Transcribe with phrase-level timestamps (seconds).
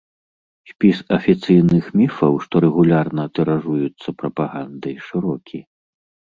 [0.69, 5.59] Спіс афіцыйных міфаў, што рэгулярна тыражуюцца прапагандай, шырокі.